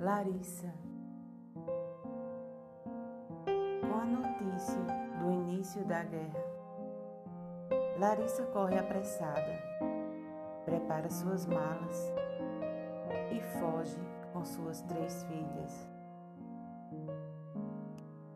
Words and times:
Larissa. 0.00 0.72
Com 3.82 3.94
a 4.00 4.06
notícia 4.06 4.80
do 5.20 5.30
início 5.30 5.84
da 5.84 6.02
guerra, 6.02 6.42
Larissa 7.98 8.46
corre 8.46 8.78
apressada, 8.78 9.62
prepara 10.64 11.10
suas 11.10 11.44
malas 11.44 12.14
e 13.30 13.42
foge 13.58 14.00
com 14.32 14.42
suas 14.42 14.80
três 14.80 15.22
filhas. 15.24 15.90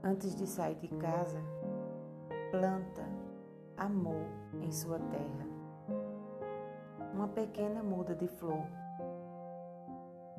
Antes 0.02 0.34
de 0.34 0.46
sair 0.46 0.74
de 0.74 0.88
casa, 0.88 1.40
planta 2.50 3.08
amor 3.78 4.26
em 4.60 4.70
sua 4.70 4.98
terra. 4.98 5.46
Uma 7.14 7.28
pequena 7.28 7.82
muda 7.82 8.14
de 8.14 8.28
flor 8.28 8.83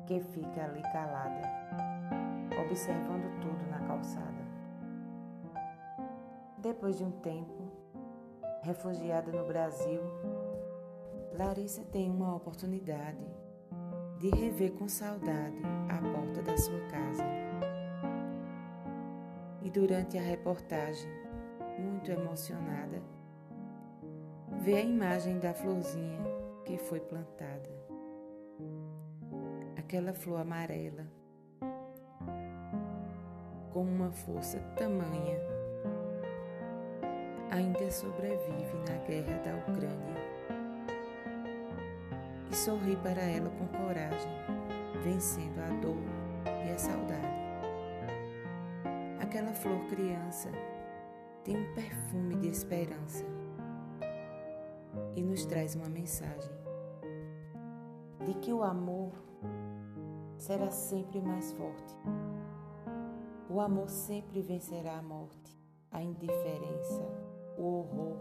que 0.06 0.20
fica 0.20 0.64
ali 0.64 0.82
calada, 0.92 1.42
observando 2.60 3.28
tudo 3.40 3.70
na 3.70 3.80
calçada. 3.80 4.46
Depois 6.58 6.96
de 6.96 7.04
um 7.04 7.10
tempo, 7.10 7.70
refugiada 8.62 9.32
no 9.32 9.44
Brasil, 9.46 10.00
Larissa 11.36 11.82
tem 11.84 12.10
uma 12.10 12.34
oportunidade 12.36 13.26
de 14.18 14.30
rever 14.30 14.72
com 14.72 14.88
saudade 14.88 15.60
a 15.88 16.00
porta 16.12 16.42
da 16.42 16.56
sua 16.56 16.80
casa. 16.88 17.24
E 19.62 19.70
durante 19.70 20.16
a 20.16 20.22
reportagem, 20.22 21.10
muito 21.78 22.10
emocionada, 22.10 23.02
vê 24.60 24.76
a 24.76 24.82
imagem 24.82 25.38
da 25.38 25.52
florzinha 25.52 26.20
que 26.64 26.78
foi 26.78 27.00
plantada 27.00 27.85
aquela 29.86 30.12
flor 30.12 30.40
amarela 30.40 31.06
com 33.72 33.82
uma 33.84 34.10
força 34.10 34.58
tamanha 34.76 35.38
ainda 37.52 37.88
sobrevive 37.88 38.74
na 38.88 38.96
guerra 39.06 39.38
da 39.44 39.54
Ucrânia 39.58 40.16
e 42.50 42.56
sorri 42.56 42.96
para 42.96 43.22
ela 43.22 43.48
com 43.50 43.68
coragem, 43.68 44.32
vencendo 45.04 45.60
a 45.60 45.68
dor 45.80 46.02
e 46.66 46.72
a 46.72 46.78
saudade. 46.78 47.36
Aquela 49.20 49.52
flor 49.52 49.86
criança 49.86 50.50
tem 51.44 51.56
um 51.56 51.74
perfume 51.74 52.34
de 52.40 52.48
esperança 52.48 53.24
e 55.14 55.22
nos 55.22 55.46
traz 55.46 55.76
uma 55.76 55.88
mensagem 55.88 56.65
de 58.26 58.34
que 58.34 58.52
o 58.52 58.64
amor 58.64 59.12
será 60.36 60.68
sempre 60.68 61.20
mais 61.20 61.52
forte. 61.52 61.94
O 63.48 63.60
amor 63.60 63.88
sempre 63.88 64.42
vencerá 64.42 64.98
a 64.98 65.02
morte, 65.02 65.56
a 65.92 66.02
indiferença, 66.02 67.08
o 67.56 67.62
horror. 67.62 68.16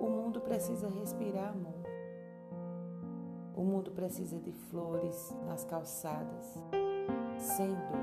O 0.00 0.08
mundo 0.08 0.40
precisa 0.40 0.88
respirar 0.88 1.48
amor. 1.50 1.82
O 3.56 3.64
mundo 3.64 3.90
precisa 3.90 4.38
de 4.38 4.52
flores 4.52 5.36
nas 5.44 5.64
calçadas, 5.64 6.54
sem 7.36 7.68
dor. 7.68 8.01